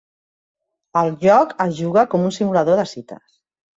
El 1.01 1.11
joc 1.25 1.53
es 1.67 1.75
juga 1.81 2.07
com 2.15 2.27
un 2.31 2.35
simulador 2.39 2.81
de 2.85 2.87
cites. 2.97 3.27